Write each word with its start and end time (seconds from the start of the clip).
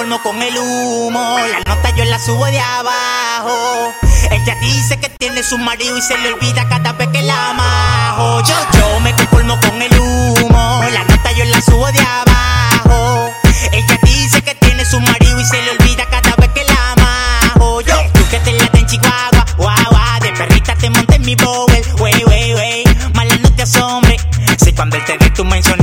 conformo 0.00 0.22
con 0.22 0.42
el 0.42 0.56
humo. 0.56 1.38
La 1.50 1.58
nota 1.74 1.90
yo 1.94 2.04
la 2.06 2.18
subo 2.18 2.46
de 2.46 2.58
abajo. 2.58 3.92
Ella 4.30 4.56
dice 4.62 4.98
que 4.98 5.10
tiene 5.10 5.42
su 5.42 5.58
marido 5.58 5.96
y 5.96 6.00
se 6.00 6.16
le 6.16 6.32
olvida 6.32 6.66
cada 6.68 6.92
vez 6.94 7.08
que 7.08 7.22
la 7.22 7.50
amajo. 7.50 8.42
Yo, 8.44 8.54
yo 8.78 9.00
me 9.00 9.14
conformo 9.14 9.60
con 9.60 9.82
el 9.82 9.98
humo. 9.98 10.84
La 10.90 11.04
nota 11.04 11.32
yo 11.32 11.44
la 11.44 11.60
subo 11.60 11.86
de 11.92 12.00
abajo. 12.00 13.30
Ella 13.72 13.98
dice 14.02 14.40
que 14.42 14.54
tiene 14.54 14.84
su 14.86 14.98
marido 15.00 15.38
y 15.38 15.44
se 15.44 15.60
le 15.62 15.70
olvida 15.72 16.06
cada 16.06 16.34
vez 16.36 16.48
que 16.54 16.64
la 16.64 16.92
amajo. 16.92 17.82
Yo, 17.82 17.96
tú 18.14 18.20
que 18.30 18.38
te 18.38 18.52
la 18.52 18.70
en 18.72 18.86
Chihuahua, 18.86 19.44
guau. 19.58 20.20
De 20.22 20.32
perrita 20.32 20.76
te 20.76 20.88
monté 20.88 21.16
en 21.16 21.22
mi 21.26 21.34
bowl, 21.36 21.66
wey, 22.00 22.24
wey, 22.26 22.54
wey. 22.54 22.84
Mala 23.14 23.36
no 23.36 23.50
te 23.52 23.62
asombre. 23.64 24.16
Si 24.58 24.72
cuando 24.72 24.96
él 24.96 25.04
te 25.04 25.18
dé 25.18 25.30
tú 25.30 25.44
menciones 25.44 25.79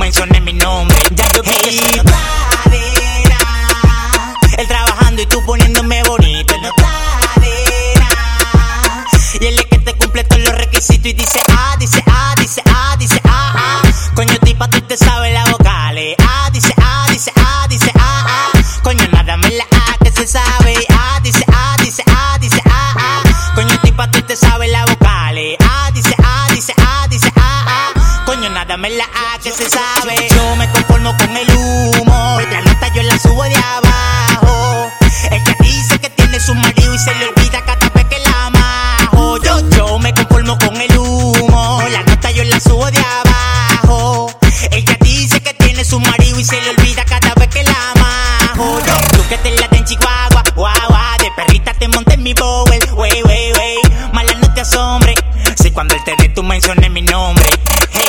menciones 0.00 0.42
mi 0.42 0.54
nombre. 0.54 0.96
Ya 1.10 1.28
yo 1.34 1.42
vi 1.42 1.50
que 1.50 2.02
cadera. 2.02 3.38
Él 4.56 4.66
trabajando 4.66 5.22
y 5.22 5.26
tú 5.26 5.44
poniéndome 5.44 6.02
bonito 6.04 6.19
La 28.88 29.04
que. 29.42 30.28
Yo 30.34 30.56
me 30.56 30.66
conformo 30.70 31.14
con 31.18 31.36
el 31.36 31.50
humo. 31.54 32.40
La 32.50 32.62
nota 32.62 32.88
yo 32.94 33.02
la 33.02 33.18
subo 33.18 33.42
de 33.44 33.54
abajo. 33.54 34.90
Ella 35.30 35.56
dice 35.60 35.98
que 36.00 36.08
tiene 36.08 36.40
su 36.40 36.54
marido 36.54 36.94
y 36.94 36.98
se 36.98 37.14
le 37.14 37.26
olvida 37.28 37.62
cada 37.66 37.90
vez 37.90 38.04
que 38.06 38.18
la 38.20 38.46
amajo. 38.46 39.36
Yo, 39.44 39.68
yo 39.76 39.98
me 39.98 40.14
conformo 40.14 40.56
con 40.58 40.80
el 40.80 40.96
humo. 40.96 41.82
La 41.90 42.02
nota 42.04 42.30
yo 42.30 42.42
la 42.44 42.58
subo 42.58 42.90
de 42.90 42.98
abajo. 42.98 44.30
Ella 44.70 44.96
dice 45.02 45.40
que 45.42 45.52
tiene 45.54 45.84
su 45.84 46.00
marido 46.00 46.40
y 46.40 46.44
se 46.44 46.60
le 46.62 46.70
olvida 46.70 47.04
cada 47.04 47.34
vez 47.34 47.48
que 47.48 47.62
la 47.62 47.90
amajo. 47.92 48.80
Yo, 48.86 49.16
tú 49.16 49.28
que 49.28 49.36
te 49.38 49.50
la 49.58 49.68
en 49.72 49.84
Chihuahua, 49.84 50.42
guau. 50.54 51.18
De 51.18 51.30
perrita 51.36 51.74
te 51.74 51.86
monté 51.86 52.14
en 52.14 52.22
mi 52.22 52.32
bowl, 52.32 52.69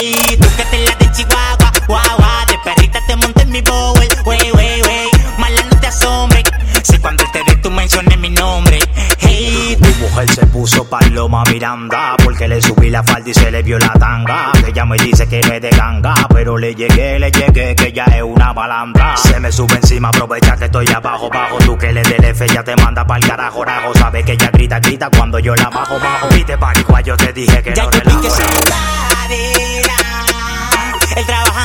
Hey, 0.00 0.36
tú 0.40 0.48
que 0.56 0.64
te 0.64 0.78
la 0.84 0.92
en 1.00 1.12
Chihuahua, 1.12 1.72
guau. 1.88 2.46
De 2.46 2.58
perrita 2.64 3.00
te 3.06 3.16
monté 3.16 3.42
en 3.42 3.50
mi 3.50 3.60
bowl, 3.62 3.98
wey, 3.98 4.08
wey, 4.52 4.82
wey. 4.82 5.08
Mala 5.38 5.62
no 5.70 5.80
te 5.80 5.86
asombre. 5.88 6.42
Si 6.82 6.98
cuando 6.98 7.24
te 7.32 7.42
dé 7.44 7.56
tú 7.56 7.70
menciones 7.70 8.16
mi 8.18 8.30
nombre. 8.30 8.78
Hey, 9.18 9.76
Mi 9.80 9.88
mujer 10.00 10.30
se 10.30 10.46
puso 10.46 10.88
paloma 10.88 11.42
Miranda 11.50 12.14
porque 12.22 12.46
le 12.46 12.62
subí 12.62 12.90
la 12.90 13.02
falda 13.02 13.28
y 13.30 13.34
se 13.34 13.50
le 13.50 13.62
vio 13.62 13.78
la 13.78 13.92
tanga. 13.94 14.52
Ella 14.66 14.84
me 14.84 14.96
dice 14.98 15.28
que 15.28 15.40
no 15.40 15.52
es 15.52 15.60
de 15.62 15.70
ganga, 15.70 16.14
pero 16.32 16.56
le 16.56 16.74
llegué, 16.74 17.18
le 17.18 17.30
llegué, 17.32 17.74
que 17.74 17.92
ya 17.92 18.04
es 18.04 18.22
una 18.22 18.52
balandra. 18.52 19.16
Se 19.16 19.40
me 19.40 19.50
sube 19.50 19.74
encima, 19.74 20.08
aprovecha 20.10 20.56
que 20.56 20.66
estoy 20.66 20.86
abajo, 20.88 21.28
bajo. 21.28 21.58
Tú 21.58 21.76
que 21.76 21.92
le 21.92 22.02
del 22.02 22.24
F 22.24 22.46
ya 22.48 22.62
te 22.62 22.76
manda 22.76 23.04
pa'l 23.04 23.20
carajo, 23.26 23.64
rajo. 23.64 23.92
Sabe 23.94 24.22
que 24.22 24.32
ella 24.32 24.50
grita, 24.52 24.78
grita 24.78 25.10
cuando 25.10 25.40
yo 25.40 25.56
la 25.56 25.68
bajo, 25.70 25.98
bajo. 25.98 26.28
Viste, 26.28 26.56
paricua, 26.56 27.00
yo 27.00 27.16
te 27.16 27.32
dije 27.32 27.62
que 27.62 27.74
Ya 27.74 27.82
no 27.82 27.90
que 27.90 27.98
relajo. 28.00 28.28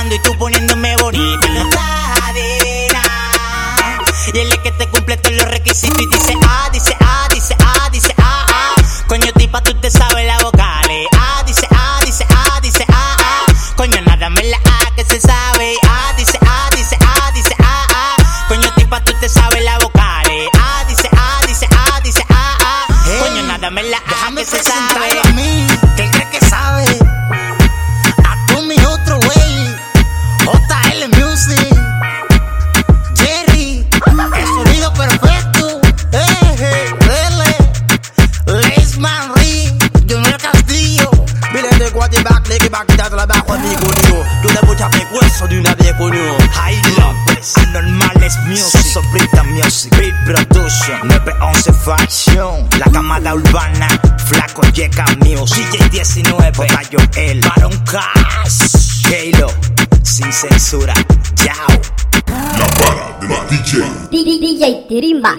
Y 0.10 0.20
tú 0.20 0.38
poniéndome 0.38 0.96
bonito 0.98 1.48
en 1.48 1.56
la 1.56 1.70
cadera. 1.70 3.02
Y 4.34 4.40
él 4.40 4.52
es 4.52 4.60
que 4.60 4.72
te 4.72 4.88
cumple 4.90 5.18
todos 5.18 5.36
los 5.38 5.48
requisitos 5.48 6.00
y 6.00 6.06
dice 6.08 6.34
ah, 6.46 6.70
dice 6.72 6.96
ah, 7.00 7.28
dice 7.34 7.56
ah, 7.60 7.90
dice 7.92 8.14
ah, 8.18 8.46
ah. 8.48 8.76
Coño, 9.08 9.32
tipa, 9.34 9.62
tú 9.62 9.74
te 9.76 9.90
sabes 9.90 10.28
las 10.28 10.44
vocales. 10.44 11.08
Ah, 11.18 11.42
dice 11.48 11.68
ah, 11.72 12.00
dice 12.06 12.26
ah, 12.30 12.60
dice 12.62 12.86
ah, 12.90 13.18
ah. 13.20 13.46
Coño, 13.76 14.00
nada 14.06 14.30
me 14.30 14.44
la 14.44 14.58
ah 14.58 14.92
que 14.96 15.04
se 15.04 15.20
sabe. 15.20 15.76
Ah, 15.84 16.14
dice 16.16 16.38
ah, 16.46 16.70
dice 16.76 16.98
ah, 17.02 17.32
dice 17.34 17.56
ah, 17.60 17.88
ah. 17.90 18.46
Coño, 18.50 18.72
tipa, 18.76 19.04
tú 19.04 19.14
te 19.20 19.28
sabes 19.30 19.64
las 19.64 19.76
vocales. 19.80 19.93
A 44.84 44.90
pecueso 44.90 45.48
de 45.48 45.60
una 45.60 45.74
vieja 45.76 46.04
unión. 46.04 46.38
High 46.52 46.82
Anormales 47.74 48.38
Music, 48.46 48.82
Sobrita 48.82 49.44
Music, 49.44 49.96
Beat 49.98 50.14
Production, 50.26 51.08
911 51.08 51.74
Fashion, 51.74 52.70
La 52.80 52.92
Camada 52.92 53.34
Urbana, 53.34 53.88
Flaco 54.28 54.62
Yeca 54.74 55.06
Music, 55.20 55.66
DJ 55.72 55.90
19, 55.90 56.68
Tayo 56.68 57.00
El, 57.16 57.42
Baron 57.42 57.74
Cash, 57.86 59.06
Halo, 59.08 59.48
sin 60.04 60.32
censura, 60.32 60.94
Yao. 61.36 61.82
La 62.28 62.68
para 62.78 63.18
de 63.20 63.28
la 63.28 63.44
DJ. 63.46 63.84
DJ 64.10 64.86
Tirimba. 64.88 65.36